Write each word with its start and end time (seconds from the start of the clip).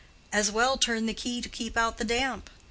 As 0.33 0.49
well 0.49 0.77
turn 0.79 1.05
the 1.05 1.13
key 1.13 1.41
to 1.43 1.47
keep 1.47 1.77
out 1.77 1.99
the 1.99 2.03
damp! 2.03 2.49